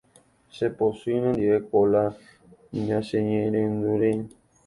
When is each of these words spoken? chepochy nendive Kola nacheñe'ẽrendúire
chepochy 0.55 1.13
nendive 1.23 1.57
Kola 1.69 2.03
nacheñe'ẽrendúire 2.87 4.21